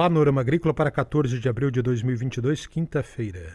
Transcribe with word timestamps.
Panorama 0.00 0.40
Agrícola 0.40 0.72
para 0.72 0.90
14 0.90 1.38
de 1.38 1.46
abril 1.46 1.70
de 1.70 1.82
2022, 1.82 2.66
quinta-feira. 2.66 3.52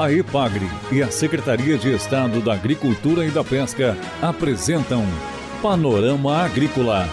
A 0.00 0.10
EPAGRE 0.10 0.64
e 0.90 1.02
a 1.02 1.10
Secretaria 1.10 1.76
de 1.76 1.94
Estado 1.94 2.40
da 2.40 2.54
Agricultura 2.54 3.26
e 3.26 3.30
da 3.30 3.44
Pesca 3.44 3.94
apresentam 4.22 5.04
Panorama 5.60 6.38
Agrícola, 6.38 7.06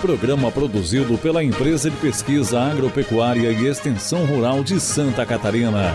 programa 0.00 0.50
produzido 0.50 1.16
pela 1.18 1.44
Empresa 1.44 1.88
de 1.88 1.96
Pesquisa 1.98 2.60
Agropecuária 2.60 3.52
e 3.52 3.68
Extensão 3.68 4.26
Rural 4.26 4.64
de 4.64 4.80
Santa 4.80 5.24
Catarina. 5.24 5.94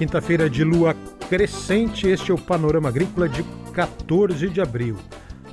Quinta-feira 0.00 0.48
de 0.48 0.64
lua 0.64 0.96
crescente, 1.28 2.08
este 2.08 2.30
é 2.30 2.34
o 2.34 2.38
Panorama 2.38 2.88
Agrícola 2.88 3.28
de 3.28 3.42
14 3.74 4.48
de 4.48 4.58
abril. 4.58 4.96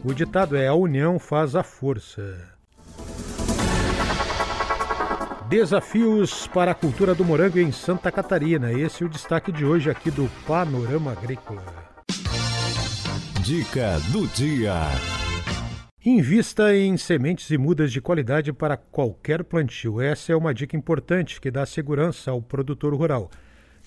O 0.05 0.13
ditado 0.13 0.55
é: 0.55 0.67
A 0.67 0.73
união 0.73 1.19
faz 1.19 1.53
a 1.53 1.63
força. 1.63 2.47
Desafios 5.49 6.47
para 6.47 6.71
a 6.71 6.73
cultura 6.73 7.13
do 7.13 7.25
morango 7.25 7.59
em 7.59 7.73
Santa 7.73 8.09
Catarina. 8.09 8.71
Esse 8.71 9.03
é 9.03 9.05
o 9.05 9.09
destaque 9.09 9.51
de 9.51 9.65
hoje 9.65 9.89
aqui 9.89 10.09
do 10.09 10.29
Panorama 10.47 11.11
Agrícola. 11.11 11.65
Dica 13.41 13.99
do 14.13 14.27
dia. 14.27 14.75
Invista 16.05 16.73
em 16.73 16.95
sementes 16.95 17.51
e 17.51 17.57
mudas 17.57 17.91
de 17.91 17.99
qualidade 17.99 18.53
para 18.53 18.77
qualquer 18.77 19.43
plantio. 19.43 19.99
Essa 19.99 20.31
é 20.31 20.35
uma 20.37 20.53
dica 20.53 20.77
importante 20.77 21.41
que 21.41 21.51
dá 21.51 21.65
segurança 21.65 22.31
ao 22.31 22.41
produtor 22.41 22.95
rural. 22.95 23.29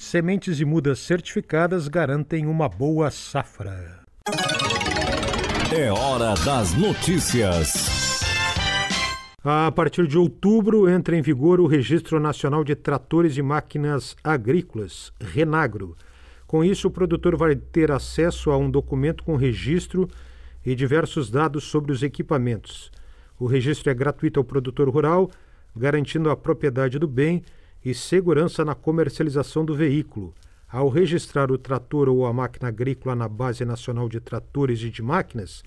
Sementes 0.01 0.59
e 0.59 0.65
mudas 0.65 0.99
certificadas 0.99 1.87
garantem 1.87 2.47
uma 2.47 2.71
boa 2.71 3.11
safra. 3.11 4.01
É 5.71 5.93
hora 5.93 6.35
das 6.43 6.73
notícias. 6.75 8.23
A 9.45 9.71
partir 9.71 10.07
de 10.07 10.17
outubro 10.17 10.89
entra 10.89 11.15
em 11.15 11.21
vigor 11.21 11.61
o 11.61 11.67
Registro 11.67 12.19
Nacional 12.19 12.65
de 12.65 12.75
Tratores 12.75 13.37
e 13.37 13.43
Máquinas 13.43 14.17
Agrícolas, 14.25 15.13
Renagro. 15.21 15.95
Com 16.47 16.65
isso, 16.65 16.89
o 16.89 16.91
produtor 16.91 17.37
vai 17.37 17.55
ter 17.55 17.93
acesso 17.93 18.51
a 18.51 18.57
um 18.57 18.71
documento 18.71 19.23
com 19.23 19.37
registro 19.37 20.09
e 20.65 20.75
diversos 20.75 21.31
dados 21.31 21.65
sobre 21.65 21.93
os 21.93 22.03
equipamentos. 22.03 22.91
O 23.39 23.45
registro 23.45 23.91
é 23.91 23.95
gratuito 23.95 24.41
ao 24.41 24.45
produtor 24.45 24.89
rural, 24.89 25.31
garantindo 25.77 26.31
a 26.31 26.37
propriedade 26.37 26.99
do 26.99 27.07
bem 27.07 27.43
e 27.85 27.95
segurança 27.95 28.65
na 28.65 28.75
comercialização 28.75 29.65
do 29.65 29.75
veículo. 29.75 30.35
Ao 30.69 30.89
registrar 30.89 31.51
o 31.51 31.59
trator 31.59 32.09
ou 32.09 32.25
a 32.27 32.33
máquina 32.33 32.69
agrícola 32.69 33.17
na 33.17 33.29
Base 33.29 33.65
Nacional 33.65 34.09
de 34.09 34.21
Tratores 34.21 34.81
e 34.83 34.91
de 34.91 35.03
Máquinas, 35.03 35.65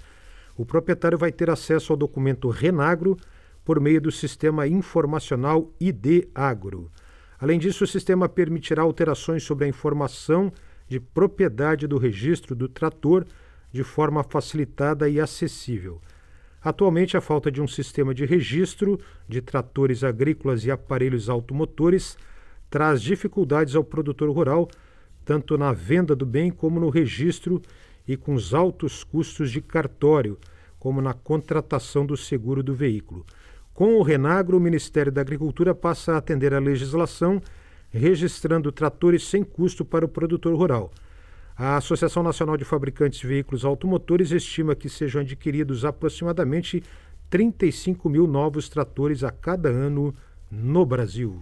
o 0.55 0.65
proprietário 0.65 1.17
vai 1.17 1.31
ter 1.31 1.49
acesso 1.49 1.91
ao 1.91 1.97
documento 1.97 2.49
Renagro 2.49 3.17
por 3.65 3.79
meio 3.79 3.99
do 3.99 4.11
sistema 4.11 4.67
informacional 4.67 5.71
ID 5.79 6.27
Agro. 6.33 6.91
Além 7.39 7.59
disso, 7.59 7.83
o 7.83 7.87
sistema 7.87 8.29
permitirá 8.29 8.83
alterações 8.83 9.43
sobre 9.43 9.65
a 9.65 9.67
informação 9.67 10.51
de 10.87 10.99
propriedade 10.99 11.87
do 11.87 11.97
registro 11.97 12.55
do 12.55 12.69
trator 12.69 13.25
de 13.71 13.83
forma 13.83 14.23
facilitada 14.23 15.09
e 15.09 15.19
acessível. 15.19 15.99
Atualmente, 16.63 17.17
a 17.17 17.21
falta 17.21 17.51
de 17.51 17.61
um 17.61 17.67
sistema 17.67 18.13
de 18.13 18.25
registro 18.25 18.97
de 19.27 19.41
tratores 19.41 20.03
agrícolas 20.03 20.63
e 20.63 20.71
aparelhos 20.71 21.29
automotores 21.29 22.17
traz 22.69 23.01
dificuldades 23.01 23.75
ao 23.75 23.83
produtor 23.83 24.29
rural, 24.29 24.69
tanto 25.25 25.57
na 25.57 25.73
venda 25.73 26.15
do 26.15 26.25
bem 26.25 26.49
como 26.49 26.79
no 26.79 26.89
registro 26.89 27.61
e 28.07 28.15
com 28.15 28.33
os 28.33 28.53
altos 28.53 29.03
custos 29.03 29.51
de 29.51 29.61
cartório, 29.61 30.37
como 30.79 31.01
na 31.01 31.13
contratação 31.13 32.05
do 32.05 32.15
seguro 32.15 32.63
do 32.63 32.73
veículo. 32.73 33.25
Com 33.73 33.95
o 33.95 34.01
Renagro, 34.01 34.57
o 34.57 34.61
Ministério 34.61 35.11
da 35.11 35.21
Agricultura 35.21 35.75
passa 35.75 36.13
a 36.13 36.17
atender 36.17 36.53
à 36.53 36.59
legislação, 36.59 37.41
registrando 37.89 38.71
tratores 38.71 39.27
sem 39.27 39.43
custo 39.43 39.83
para 39.83 40.05
o 40.05 40.09
produtor 40.09 40.55
rural. 40.55 40.91
A 41.55 41.77
Associação 41.77 42.23
Nacional 42.23 42.57
de 42.57 42.65
Fabricantes 42.65 43.19
de 43.19 43.27
Veículos 43.27 43.63
Automotores 43.63 44.31
estima 44.31 44.75
que 44.75 44.89
sejam 44.89 45.21
adquiridos 45.21 45.85
aproximadamente 45.85 46.81
35 47.29 48.09
mil 48.09 48.25
novos 48.25 48.67
tratores 48.67 49.23
a 49.23 49.29
cada 49.29 49.69
ano 49.69 50.15
no 50.49 50.83
Brasil. 50.83 51.39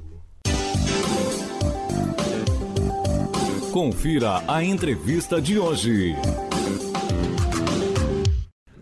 Confira 3.71 4.43
a 4.49 4.61
entrevista 4.61 5.41
de 5.41 5.57
hoje. 5.57 6.13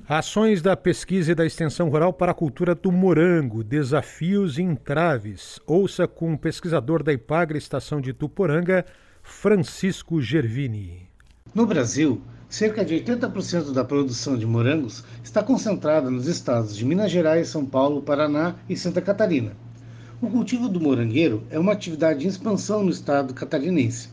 Ações 0.08 0.64
da 0.64 0.76
pesquisa 0.76 1.34
e 1.34 1.36
da 1.36 1.46
extensão 1.46 1.90
rural 1.90 2.12
para 2.12 2.32
a 2.32 2.36
cultura 2.36 2.74
do 2.74 2.92
morango, 2.92 3.64
desafios 3.64 4.58
e 4.58 4.64
entraves. 4.64 5.60
Ouça 5.68 6.08
com 6.08 6.34
o 6.34 6.40
pesquisador 6.40 7.04
da 7.04 7.14
Ipagre 7.14 7.60
Estação 7.60 8.02
de 8.02 8.14
Tuporanga, 8.14 8.84
Francisco 9.22 10.20
Gervini. 10.20 11.09
No 11.52 11.66
Brasil, 11.66 12.22
cerca 12.48 12.86
de 12.86 12.94
80% 12.94 13.74
da 13.74 13.84
produção 13.84 14.38
de 14.38 14.46
morangos 14.46 15.04
está 15.24 15.42
concentrada 15.42 16.08
nos 16.08 16.28
estados 16.28 16.78
de 16.78 16.86
Minas 16.86 17.12
Gerais, 17.12 17.48
São 17.48 17.66
Paulo, 17.66 18.04
Paraná 18.04 18.54
e 18.70 18.78
Santa 18.78 19.02
Catarina. 19.02 19.54
O 20.22 20.30
cultivo 20.30 20.70
do 20.70 20.80
morangueiro 20.80 21.42
é 21.50 21.58
uma 21.58 21.72
atividade 21.72 22.24
em 22.24 22.30
expansão 22.30 22.84
no 22.84 22.92
estado 22.92 23.34
catarinense 23.34 24.10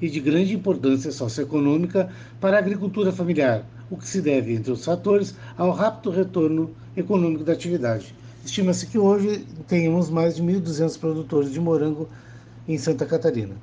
e 0.00 0.08
de 0.08 0.18
grande 0.18 0.54
importância 0.54 1.12
socioeconômica 1.12 2.08
para 2.40 2.56
a 2.56 2.58
agricultura 2.58 3.12
familiar, 3.12 3.66
o 3.90 3.96
que 3.98 4.08
se 4.08 4.22
deve, 4.22 4.54
entre 4.54 4.72
os 4.72 4.82
fatores, 4.82 5.34
ao 5.58 5.72
rápido 5.72 6.10
retorno 6.10 6.70
econômico 6.96 7.44
da 7.44 7.52
atividade. 7.52 8.14
Estima-se 8.42 8.86
que 8.86 8.98
hoje 8.98 9.44
tenhamos 9.66 10.08
mais 10.08 10.36
de 10.36 10.42
1.200 10.42 10.98
produtores 10.98 11.52
de 11.52 11.60
morango 11.60 12.08
em 12.66 12.78
Santa 12.78 13.04
Catarina. 13.04 13.56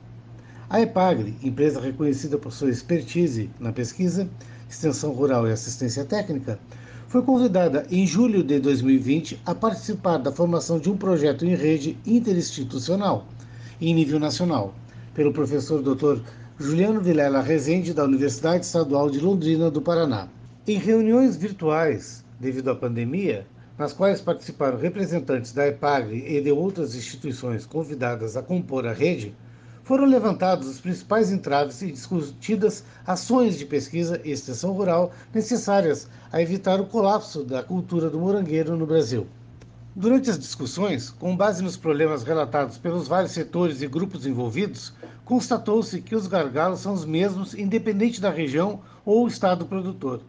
A 0.68 0.82
EPAGRE, 0.82 1.36
empresa 1.44 1.80
reconhecida 1.80 2.40
por 2.40 2.52
sua 2.52 2.72
expertise 2.72 3.52
na 3.60 3.72
pesquisa, 3.72 4.28
extensão 4.68 5.12
rural 5.12 5.48
e 5.48 5.52
assistência 5.52 6.04
técnica, 6.04 6.58
foi 7.08 7.22
convidada 7.22 7.86
em 7.92 8.08
julho 8.08 8.44
de 8.44 8.60
2020 8.60 9.40
a 9.46 9.54
participar 9.54 10.18
da 10.18 10.32
formação 10.32 10.80
de 10.80 10.90
um 10.90 10.98
projeto 10.98 11.46
em 11.46 11.54
rede 11.54 11.96
interinstitucional 12.04 13.28
em 13.80 13.94
nível 13.94 14.20
nacional, 14.20 14.74
pelo 15.14 15.32
professor 15.32 15.84
Dr. 15.84 16.22
Juliano 16.58 17.00
Vilela 17.00 17.42
Rezende, 17.42 17.94
da 17.94 18.04
Universidade 18.04 18.66
Estadual 18.66 19.12
de 19.12 19.20
Londrina 19.20 19.70
do 19.70 19.84
Paraná. 19.84 20.28
Em 20.68 20.80
reuniões 20.80 21.38
virtuais, 21.38 22.26
devido 22.40 22.72
à 22.72 22.76
pandemia, 22.76 23.46
nas 23.78 23.94
quais 23.94 24.20
participaram 24.20 24.80
representantes 24.80 25.54
da 25.54 25.68
EPAGRE 25.68 26.26
e 26.26 26.42
de 26.42 26.52
outras 26.52 26.96
instituições 26.96 27.68
convidadas 27.68 28.36
a 28.36 28.42
compor 28.42 28.88
a 28.88 28.94
rede, 28.94 29.36
foram 29.86 30.06
levantados 30.06 30.68
os 30.68 30.80
principais 30.82 31.32
entraves 31.32 31.80
e 31.84 31.92
discutidas 31.92 32.84
ações 33.06 33.56
de 33.56 33.68
pesquisa 33.68 34.20
e 34.26 34.32
extensão 34.32 34.72
rural 34.74 35.14
necessárias 35.32 36.10
a 36.32 36.42
evitar 36.42 36.82
o 36.82 36.88
colapso 36.88 37.44
da 37.44 37.62
cultura 37.62 38.10
do 38.10 38.20
morangueiro 38.20 38.76
no 38.76 38.88
Brasil. 38.88 39.28
Durante 39.96 40.32
as 40.32 40.40
discussões, 40.40 41.12
com 41.12 41.38
base 41.38 41.64
nos 41.64 41.78
problemas 41.78 42.24
relatados 42.24 42.80
pelos 42.80 43.08
vários 43.08 43.34
setores 43.34 43.84
e 43.84 43.88
grupos 43.88 44.26
envolvidos, 44.26 44.92
constatou-se 45.24 46.02
que 46.02 46.16
os 46.16 46.26
gargalos 46.26 46.80
são 46.80 46.92
os 46.92 47.06
mesmos 47.06 47.54
independente 47.54 48.20
da 48.20 48.32
região 48.32 48.82
ou 49.06 49.28
estado 49.28 49.68
produtor. 49.68 50.20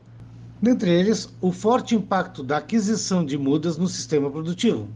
Dentre 0.61 0.91
eles, 0.91 1.31
o 1.41 1.51
forte 1.51 1.95
impacto 1.95 2.43
da 2.43 2.59
aquisição 2.59 3.25
de 3.25 3.39
mudas 3.39 3.79
no 3.79 3.89
sistema 3.89 4.31
produtivo, 4.31 4.87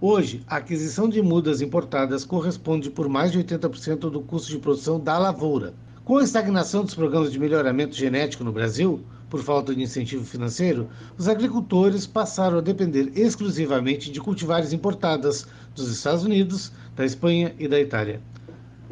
Hoje, 0.00 0.44
a 0.46 0.58
aquisição 0.58 1.08
de 1.08 1.20
mudas 1.20 1.60
importadas 1.60 2.24
corresponde 2.24 2.88
por 2.88 3.08
mais 3.08 3.32
de 3.32 3.38
80% 3.38 4.08
do 4.08 4.20
custo 4.20 4.48
de 4.48 4.58
produção 4.58 5.00
da 5.00 5.18
lavoura. 5.18 5.74
Com 6.04 6.18
a 6.18 6.22
estagnação 6.22 6.84
dos 6.84 6.94
programas 6.94 7.32
de 7.32 7.38
melhoramento 7.40 7.96
genético 7.96 8.44
no 8.44 8.52
Brasil, 8.52 9.00
por 9.28 9.42
falta 9.42 9.74
de 9.74 9.82
incentivo 9.82 10.24
financeiro, 10.24 10.88
os 11.18 11.26
agricultores 11.26 12.06
passaram 12.06 12.58
a 12.58 12.60
depender 12.60 13.10
exclusivamente 13.16 14.12
de 14.12 14.20
cultivares 14.20 14.72
importadas 14.72 15.48
dos 15.74 15.90
Estados 15.90 16.22
Unidos, 16.22 16.70
da 16.94 17.04
Espanha 17.04 17.52
e 17.58 17.66
da 17.66 17.80
Itália. 17.80 18.20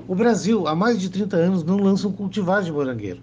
O 0.09 0.15
Brasil, 0.17 0.67
há 0.67 0.75
mais 0.75 1.01
de 1.01 1.09
30 1.09 1.37
anos, 1.37 1.63
não 1.63 1.77
lança 1.77 2.09
um 2.09 2.13
cultivar 2.13 2.65
de 2.65 2.73
morangueiro. 2.73 3.23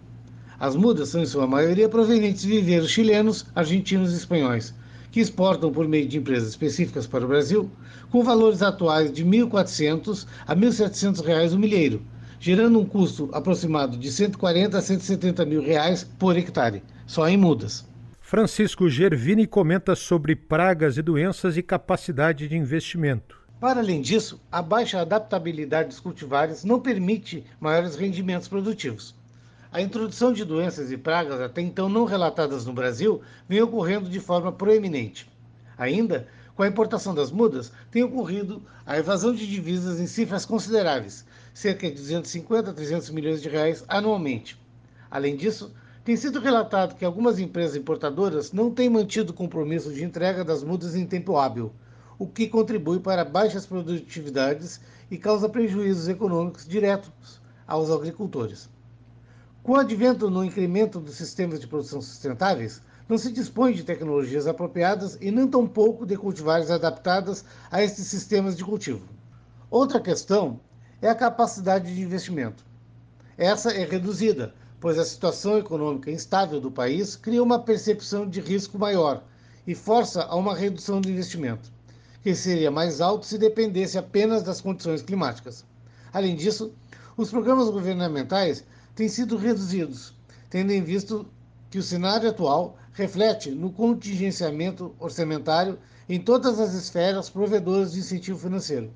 As 0.58 0.74
mudas 0.74 1.10
são, 1.10 1.22
em 1.22 1.26
sua 1.26 1.46
maioria, 1.46 1.90
provenientes 1.90 2.44
de 2.44 2.48
viveiros 2.48 2.90
chilenos, 2.90 3.46
argentinos 3.54 4.14
e 4.14 4.16
espanhóis, 4.16 4.74
que 5.14 5.20
exportam 5.20 5.72
por 5.72 5.88
meio 5.88 6.08
de 6.08 6.18
empresas 6.18 6.50
específicas 6.50 7.06
para 7.06 7.24
o 7.24 7.28
Brasil, 7.28 7.70
com 8.10 8.24
valores 8.24 8.64
atuais 8.64 9.14
de 9.14 9.24
R$ 9.24 9.30
1.400 9.30 10.26
a 10.48 10.56
1.700 10.56 11.24
reais 11.24 11.54
o 11.54 11.60
milheiro, 11.60 12.02
gerando 12.40 12.80
um 12.80 12.86
custo 12.86 13.30
aproximado 13.32 13.96
de 13.96 14.12
140 14.12 14.76
a 14.76 14.82
170 14.82 15.46
mil 15.46 15.62
reais 15.62 16.04
por 16.18 16.36
hectare, 16.36 16.82
só 17.06 17.30
em 17.30 17.38
mudas. 17.38 17.86
Francisco 18.20 18.90
Gervini 18.90 19.46
comenta 19.46 19.94
sobre 19.94 20.36
pragas 20.36 20.98
e 20.98 21.04
doenças 21.04 21.58
e 21.58 21.62
capacidade 21.62 22.48
de 22.48 22.58
investimento. 22.58 23.38
Para 23.60 23.82
além 23.82 24.02
disso, 24.02 24.42
a 24.52 24.64
baixa 24.64 25.00
adaptabilidade 25.00 25.90
dos 25.90 26.00
cultivares 26.00 26.64
não 26.64 26.80
permite 26.80 27.46
maiores 27.60 27.96
rendimentos 27.96 28.48
produtivos. 28.48 29.16
A 29.74 29.82
introdução 29.82 30.32
de 30.32 30.46
doenças 30.46 30.92
e 30.92 30.98
pragas 30.98 31.42
até 31.42 31.60
então 31.60 31.90
não 31.90 32.06
relatadas 32.06 32.64
no 32.64 32.74
Brasil 32.74 33.24
vem 33.50 33.60
ocorrendo 33.60 34.08
de 34.08 34.20
forma 34.20 34.52
proeminente. 34.52 35.28
Ainda, 35.76 36.28
com 36.56 36.62
a 36.62 36.68
importação 36.68 37.16
das 37.16 37.32
mudas, 37.32 37.72
tem 37.90 38.04
ocorrido 38.04 38.62
a 38.86 39.00
evasão 39.00 39.34
de 39.34 39.48
divisas 39.48 40.00
em 40.00 40.06
cifras 40.06 40.46
consideráveis, 40.46 41.26
cerca 41.56 41.90
de 41.90 41.96
250 41.96 42.70
a 42.70 42.74
300 42.74 43.10
milhões 43.10 43.42
de 43.42 43.50
reais 43.50 43.84
anualmente. 43.88 44.62
Além 45.10 45.36
disso, 45.36 45.74
tem 46.06 46.16
sido 46.16 46.40
relatado 46.40 46.96
que 46.96 47.04
algumas 47.04 47.40
empresas 47.40 47.76
importadoras 47.76 48.52
não 48.52 48.70
têm 48.70 48.92
mantido 48.92 49.32
o 49.32 49.36
compromisso 49.36 49.92
de 49.92 50.04
entrega 50.04 50.46
das 50.46 50.64
mudas 50.64 50.96
em 50.96 51.08
tempo 51.08 51.36
hábil, 51.36 51.74
o 52.20 52.28
que 52.28 52.48
contribui 52.48 53.00
para 53.00 53.26
baixas 53.26 53.66
produtividades 53.66 54.80
e 55.10 55.18
causa 55.18 55.50
prejuízos 55.50 56.08
econômicos 56.08 56.68
diretos 56.68 57.42
aos 57.66 57.90
agricultores. 57.90 58.72
Com 59.64 59.72
o 59.72 59.78
advento 59.78 60.30
no 60.30 60.44
incremento 60.44 61.00
dos 61.00 61.16
sistemas 61.16 61.58
de 61.58 61.68
produção 61.68 62.02
sustentáveis, 62.02 62.82
não 63.08 63.18
se 63.18 63.32
dispõe 63.32 63.72
de 63.72 63.86
tecnologias 63.86 64.46
apropriadas 64.46 65.18
e 65.22 65.32
nem 65.32 65.48
tampouco 65.48 66.06
de 66.06 66.18
cultivares 66.18 66.70
adaptadas 66.70 67.46
a 67.72 67.82
estes 67.82 68.08
sistemas 68.08 68.58
de 68.58 68.66
cultivo. 68.66 69.08
Outra 69.72 70.02
questão 70.02 70.60
é 71.02 71.10
a 71.10 71.16
capacidade 71.16 71.96
de 71.96 72.02
investimento. 72.02 72.66
Essa 73.38 73.72
é 73.72 73.86
reduzida, 73.86 74.54
pois 74.82 75.00
a 75.00 75.06
situação 75.06 75.58
econômica 75.58 76.12
instável 76.12 76.60
do 76.60 76.70
país 76.70 77.16
cria 77.16 77.42
uma 77.42 77.58
percepção 77.58 78.28
de 78.28 78.42
risco 78.42 78.78
maior 78.78 79.24
e 79.66 79.74
força 79.74 80.24
a 80.24 80.36
uma 80.36 80.54
redução 80.54 81.00
do 81.00 81.10
investimento, 81.10 81.72
que 82.22 82.36
seria 82.36 82.70
mais 82.70 83.00
alto 83.00 83.26
se 83.26 83.38
dependesse 83.38 83.98
apenas 83.98 84.44
das 84.44 84.60
condições 84.60 85.02
climáticas. 85.02 85.64
Além 86.12 86.36
disso, 86.36 86.74
os 87.16 87.30
programas 87.30 87.70
governamentais 87.70 88.66
têm 88.96 89.08
sido 89.08 89.38
reduzidos, 89.38 90.14
tendo 90.50 90.72
em 90.72 90.84
vista 90.84 91.26
que 91.70 91.78
o 91.78 91.84
cenário 91.84 92.30
atual 92.30 92.78
reflete 92.94 93.50
no 93.50 93.72
contingenciamento 93.72 94.94
orçamentário 95.00 95.80
em 96.08 96.20
todas 96.20 96.60
as 96.60 96.74
esferas 96.74 97.30
provedoras 97.30 97.94
de 97.94 98.00
incentivo 98.00 98.38
financeiro, 98.38 98.92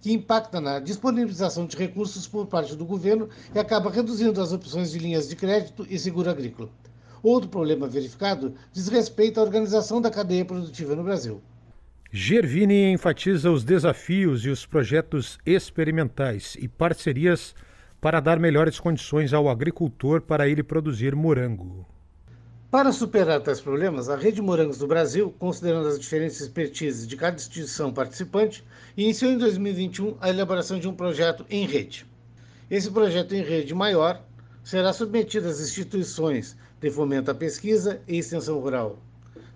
que 0.00 0.12
impacta 0.12 0.60
na 0.60 0.80
disponibilização 0.80 1.66
de 1.66 1.76
recursos 1.76 2.26
por 2.26 2.46
parte 2.46 2.74
do 2.74 2.84
governo 2.84 3.28
e 3.54 3.58
acaba 3.58 3.90
reduzindo 3.90 4.40
as 4.40 4.52
opções 4.52 4.90
de 4.90 4.98
linhas 4.98 5.28
de 5.28 5.36
crédito 5.36 5.86
e 5.90 5.98
seguro 5.98 6.30
agrícola. 6.30 6.70
Outro 7.22 7.48
problema 7.48 7.88
verificado 7.88 8.54
diz 8.72 8.88
respeito 8.88 9.40
à 9.40 9.42
organização 9.42 10.00
da 10.00 10.10
cadeia 10.10 10.44
produtiva 10.44 10.94
no 10.94 11.04
Brasil. 11.04 11.42
Gervini 12.12 12.92
enfatiza 12.92 13.50
os 13.50 13.64
desafios 13.64 14.44
e 14.44 14.50
os 14.50 14.64
projetos 14.64 15.38
experimentais 15.44 16.56
e 16.60 16.68
parcerias 16.68 17.54
para 18.04 18.20
dar 18.20 18.38
melhores 18.38 18.78
condições 18.78 19.32
ao 19.32 19.48
agricultor 19.48 20.20
para 20.20 20.46
ele 20.46 20.62
produzir 20.62 21.14
morango. 21.14 21.86
Para 22.70 22.92
superar 22.92 23.40
tais 23.40 23.62
problemas, 23.62 24.10
a 24.10 24.16
Rede 24.16 24.42
Morangos 24.42 24.76
do 24.76 24.86
Brasil, 24.86 25.34
considerando 25.38 25.88
as 25.88 25.98
diferentes 25.98 26.38
expertises 26.38 27.06
de 27.06 27.16
cada 27.16 27.36
instituição 27.36 27.94
participante, 27.94 28.62
iniciou 28.94 29.32
em 29.32 29.38
2021 29.38 30.18
a 30.20 30.28
elaboração 30.28 30.78
de 30.78 30.86
um 30.86 30.92
projeto 30.92 31.46
em 31.48 31.64
rede. 31.64 32.04
Esse 32.70 32.90
projeto 32.90 33.34
em 33.34 33.42
rede 33.42 33.74
maior 33.74 34.22
será 34.62 34.92
submetido 34.92 35.48
às 35.48 35.58
instituições 35.58 36.58
de 36.82 36.90
fomento 36.90 37.30
à 37.30 37.34
pesquisa 37.34 38.02
e 38.06 38.18
extensão 38.18 38.58
rural, 38.58 38.98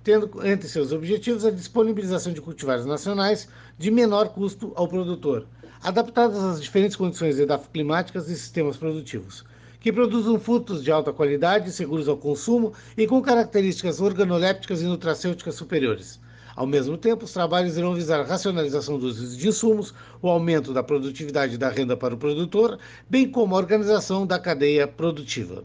tendo 0.03 0.31
entre 0.47 0.71
seus 0.71 0.91
objetivos 0.91 1.45
a 1.45 1.51
disponibilização 1.51 2.33
de 2.33 2.41
cultivares 2.41 2.87
nacionais 2.87 3.47
de 3.77 3.91
menor 3.91 4.31
custo 4.31 4.73
ao 4.75 4.89
produtor, 4.89 5.47
adaptadas 5.83 6.43
às 6.43 6.61
diferentes 6.61 6.97
condições 6.97 7.39
edafoclimáticas 7.39 8.29
e 8.29 8.37
sistemas 8.37 8.77
produtivos, 8.77 9.45
que 9.81 9.93
produzam 9.93 10.39
frutos 10.39 10.83
de 10.83 10.91
alta 10.91 11.13
qualidade, 11.13 11.73
seguros 11.73 12.09
ao 12.09 12.17
consumo 12.17 12.73
e 12.97 13.07
com 13.07 13.23
características 13.23 14.01
organolépticas 14.01 14.83
e 14.83 14.87
nutracêuticas 14.87 15.55
superiores. 15.55 16.21
Ao 16.57 16.67
mesmo 16.67 16.99
tempo, 16.99 17.25
os 17.25 17.33
trabalhos 17.33 17.77
irão 17.77 17.95
visar 17.95 18.19
a 18.19 18.25
racionalização 18.25 18.99
dos 18.99 19.37
de 19.37 19.47
insumos, 19.47 19.95
o 20.21 20.29
aumento 20.29 20.73
da 20.73 20.83
produtividade 20.83 21.55
e 21.55 21.59
da 21.59 21.69
renda 21.69 21.97
para 21.97 22.15
o 22.15 22.19
produtor, 22.19 22.81
bem 23.09 23.31
como 23.31 23.55
a 23.55 23.59
organização 23.59 24.27
da 24.27 24.41
cadeia 24.41 24.89
produtiva. 24.89 25.63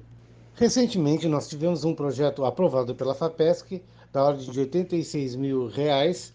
Recentemente, 0.53 1.27
nós 1.27 1.49
tivemos 1.49 1.83
um 1.83 1.95
projeto 1.95 2.45
aprovado 2.45 2.93
pela 2.93 3.15
FAPESC, 3.15 3.81
da 4.11 4.23
ordem 4.23 4.47
de 4.47 4.59
86 4.59 5.35
mil 5.35 5.67
reais, 5.67 6.31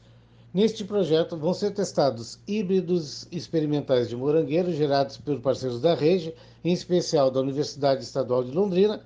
Neste 0.59 0.85
projeto 0.85 1.37
vão 1.37 1.55
ser 1.55 1.71
testados 1.71 2.41
híbridos 2.45 3.29
experimentais 3.31 4.09
de 4.09 4.17
morangueiro 4.17 4.73
gerados 4.73 5.17
por 5.17 5.39
parceiros 5.39 5.81
da 5.81 5.95
rede, 5.95 6.35
em 6.65 6.73
especial 6.73 7.31
da 7.31 7.39
Universidade 7.39 8.03
Estadual 8.03 8.43
de 8.43 8.51
Londrina. 8.51 9.01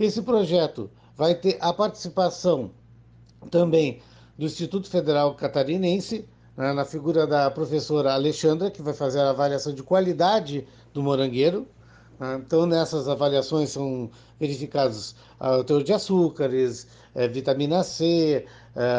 Esse 0.00 0.20
projeto 0.20 0.90
vai 1.16 1.36
ter 1.36 1.56
a 1.60 1.72
participação 1.72 2.72
também 3.52 4.02
do 4.36 4.46
Instituto 4.46 4.90
Federal 4.90 5.32
Catarinense, 5.36 6.28
né, 6.56 6.72
na 6.72 6.84
figura 6.84 7.24
da 7.24 7.48
professora 7.52 8.12
Alexandra, 8.12 8.68
que 8.68 8.82
vai 8.82 8.92
fazer 8.92 9.20
a 9.20 9.30
avaliação 9.30 9.72
de 9.72 9.84
qualidade 9.84 10.66
do 10.92 11.04
morangueiro. 11.04 11.68
Né. 12.20 12.40
Então, 12.46 12.66
nessas 12.66 13.08
avaliações 13.08 13.70
são 13.70 14.10
verificados 14.38 15.16
ah, 15.40 15.56
o 15.56 15.64
teor 15.64 15.82
de 15.82 15.92
açúcares, 15.92 16.86
eh, 17.14 17.26
vitamina 17.26 17.82
C, 17.82 18.46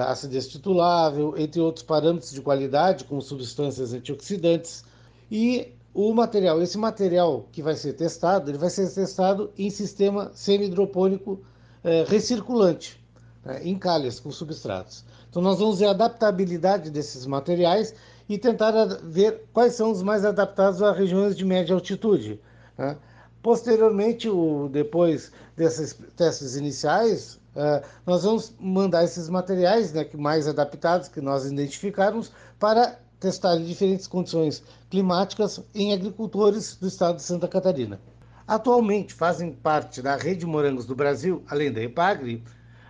acidez 0.08 0.48
titulável, 0.48 1.36
entre 1.38 1.62
outros 1.62 1.86
parâmetros 1.86 2.32
de 2.32 2.42
qualidade, 2.42 3.06
como 3.06 3.22
substâncias 3.22 3.94
antioxidantes. 3.94 4.84
E 5.32 5.72
o 5.94 6.14
material, 6.14 6.62
esse 6.62 6.78
material 6.78 7.48
que 7.52 7.62
vai 7.62 7.76
ser 7.76 7.94
testado, 7.94 8.50
ele 8.50 8.58
vai 8.58 8.70
ser 8.70 8.90
testado 8.90 9.52
em 9.58 9.70
sistema 9.70 10.32
semi-hidropônico 10.34 11.34
uh, 11.34 12.06
recirculante, 12.08 13.02
né, 13.44 13.62
em 13.64 13.78
calhas 13.78 14.20
com 14.20 14.32
substratos. 14.32 15.04
Então 15.30 15.42
nós 15.42 15.60
vamos 15.60 15.80
ver 15.80 15.88
a 15.88 15.92
adaptabilidade 15.92 16.90
desses 16.90 17.26
materiais 17.26 17.94
e 18.28 18.38
tentar 18.38 18.72
ver 19.04 19.44
quais 19.54 19.74
são 19.74 19.92
os 19.92 20.02
mais 20.02 20.26
adaptados 20.26 20.82
a 20.82 20.92
regiões 20.92 21.36
de 21.36 21.46
média 21.46 21.74
altitude. 21.74 22.40
Né? 22.78 22.98
Posteriormente, 23.42 24.30
o, 24.30 24.70
depois 24.70 25.32
desses 25.56 25.94
testes 26.16 26.56
iniciais, 26.56 27.40
Uh, 27.52 27.86
nós 28.06 28.24
vamos 28.24 28.56
mandar 28.62 29.04
esses 29.04 29.28
materiais 29.28 29.92
né, 29.92 30.08
mais 30.14 30.48
adaptados 30.48 31.10
que 31.10 31.20
nós 31.20 31.46
identificarmos 31.46 32.32
para 32.58 32.98
testar 33.20 33.58
em 33.58 33.66
diferentes 33.66 34.08
condições 34.08 34.64
climáticas 34.90 35.62
em 35.76 35.94
agricultores 35.94 36.78
do 36.78 36.88
estado 36.88 37.18
de 37.18 37.24
Santa 37.24 37.50
Catarina. 37.50 38.00
Atualmente 38.48 39.14
fazem 39.14 39.52
parte 39.52 40.02
da 40.02 40.16
rede 40.16 40.46
Morangos 40.46 40.86
do 40.86 40.96
Brasil, 40.96 41.44
além 41.48 41.72
da 41.72 41.82
EPAGRE, 41.82 42.44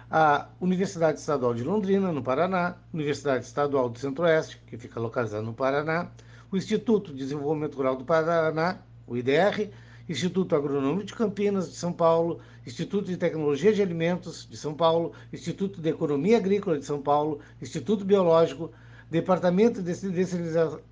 a 0.10 0.48
Universidade 0.60 1.20
Estadual 1.20 1.54
de 1.54 1.64
Londrina, 1.64 2.12
no 2.12 2.22
Paraná, 2.22 2.76
Universidade 2.94 3.46
Estadual 3.46 3.90
do 3.90 3.98
Centro-Oeste, 3.98 4.62
que 4.68 4.78
fica 4.78 5.00
localizada 5.00 5.42
no 5.42 5.54
Paraná, 5.54 6.12
o 6.52 6.58
Instituto 6.58 7.12
de 7.12 7.20
Desenvolvimento 7.20 7.76
Rural 7.76 7.96
do 7.96 8.06
Paraná, 8.06 8.78
o 9.08 9.18
IDR, 9.18 9.70
Instituto 10.08 10.56
Agronômico 10.56 11.06
de 11.06 11.14
Campinas 11.14 11.70
de 11.70 11.76
São 11.76 11.94
Paulo, 11.94 12.40
Instituto 12.66 13.06
de 13.06 13.18
Tecnologia 13.18 13.74
de 13.74 13.82
Alimentos 13.82 14.48
de 14.50 14.58
São 14.58 14.74
Paulo, 14.74 15.14
Instituto 15.32 15.82
de 15.82 15.90
Economia 15.90 16.38
Agrícola 16.38 16.78
de 16.78 16.86
São 16.86 17.02
Paulo, 17.02 17.40
Instituto 17.62 18.04
Biológico, 18.04 18.72
Departamento 19.10 19.82
de 19.82 19.94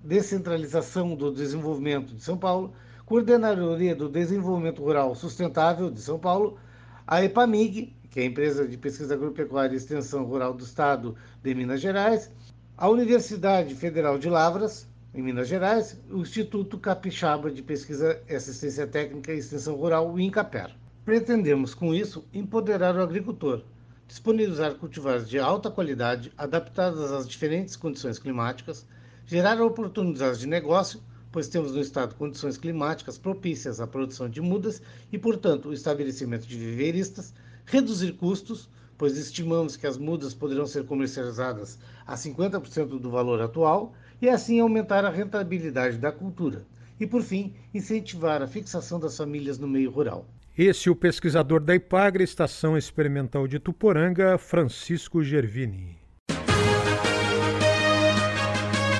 Descentralização 0.04 1.14
do 1.14 1.32
Desenvolvimento 1.32 2.14
de 2.14 2.22
São 2.22 2.36
Paulo, 2.36 2.72
Coordenadoria 3.06 3.96
do 3.96 4.08
Desenvolvimento 4.08 4.82
Rural 4.82 5.14
Sustentável 5.14 5.90
de 5.90 6.00
São 6.00 6.18
Paulo, 6.18 6.58
a 7.06 7.24
EPAMIG, 7.24 7.96
que 8.10 8.20
é 8.20 8.22
a 8.24 8.26
Empresa 8.26 8.68
de 8.68 8.76
Pesquisa 8.76 9.14
Agropecuária 9.14 9.74
e 9.74 9.76
Extensão 9.76 10.24
Rural 10.24 10.52
do 10.52 10.64
Estado 10.64 11.16
de 11.42 11.54
Minas 11.54 11.80
Gerais, 11.80 12.30
a 12.76 12.88
Universidade 12.88 13.74
Federal 13.74 14.18
de 14.18 14.28
Lavras, 14.28 14.86
em 15.12 15.22
Minas 15.22 15.48
Gerais, 15.48 15.98
o 16.08 16.18
Instituto 16.18 16.78
Capixaba 16.78 17.50
de 17.50 17.62
Pesquisa 17.62 18.22
e 18.28 18.34
Assistência 18.34 18.86
Técnica 18.86 19.32
e 19.32 19.38
Extensão 19.38 19.74
Rural, 19.74 20.12
o 20.12 20.20
INCAPER. 20.20 20.70
Pretendemos, 21.04 21.74
com 21.74 21.92
isso, 21.92 22.24
empoderar 22.32 22.94
o 22.94 23.02
agricultor, 23.02 23.62
disponibilizar 24.06 24.76
cultivares 24.76 25.28
de 25.28 25.38
alta 25.40 25.68
qualidade, 25.68 26.32
adaptadas 26.38 27.10
às 27.10 27.28
diferentes 27.28 27.74
condições 27.74 28.20
climáticas, 28.20 28.86
gerar 29.26 29.60
oportunidades 29.60 30.38
de 30.38 30.46
negócio, 30.46 31.02
pois 31.32 31.48
temos 31.48 31.72
no 31.72 31.80
estado 31.80 32.14
condições 32.14 32.56
climáticas 32.56 33.18
propícias 33.18 33.80
à 33.80 33.88
produção 33.88 34.28
de 34.28 34.40
mudas 34.40 34.80
e, 35.10 35.18
portanto, 35.18 35.70
o 35.70 35.72
estabelecimento 35.72 36.46
de 36.46 36.56
viveiristas, 36.56 37.34
reduzir 37.66 38.12
custos, 38.12 38.68
pois 38.96 39.16
estimamos 39.16 39.76
que 39.76 39.86
as 39.86 39.96
mudas 39.96 40.34
poderão 40.34 40.66
ser 40.66 40.84
comercializadas 40.84 41.78
a 42.06 42.14
50% 42.14 42.98
do 43.00 43.10
valor 43.10 43.40
atual 43.40 43.92
e 44.20 44.28
assim 44.28 44.60
aumentar 44.60 45.04
a 45.04 45.10
rentabilidade 45.10 45.98
da 45.98 46.12
cultura. 46.12 46.64
E, 46.98 47.06
por 47.06 47.22
fim, 47.22 47.54
incentivar 47.72 48.42
a 48.42 48.46
fixação 48.46 49.00
das 49.00 49.16
famílias 49.16 49.58
no 49.58 49.66
meio 49.66 49.90
rural. 49.90 50.26
Esse 50.56 50.88
é 50.88 50.92
o 50.92 50.96
pesquisador 50.96 51.60
da 51.60 51.74
IPAGRE, 51.74 52.24
Estação 52.24 52.76
Experimental 52.76 53.48
de 53.48 53.58
Tuporanga, 53.58 54.36
Francisco 54.36 55.24
Gervini. 55.24 55.96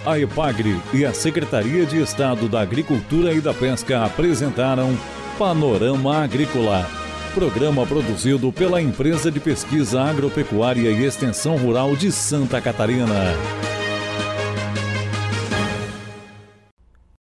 A 0.07 0.19
IPAGRE 0.19 0.81
e 0.95 1.05
a 1.05 1.13
Secretaria 1.13 1.85
de 1.85 2.01
Estado 2.01 2.49
da 2.49 2.63
Agricultura 2.63 3.35
e 3.35 3.41
da 3.41 3.53
Pesca 3.53 4.05
apresentaram 4.05 4.97
Panorama 5.39 6.17
Agrícola 6.17 7.01
Programa 7.35 7.87
produzido 7.87 8.53
pela 8.53 8.83
Empresa 8.83 9.31
de 9.31 9.39
Pesquisa 9.39 10.03
Agropecuária 10.03 10.91
e 10.91 11.05
Extensão 11.05 11.57
Rural 11.57 11.95
de 11.95 12.11
Santa 12.11 12.61
Catarina. 12.61 13.15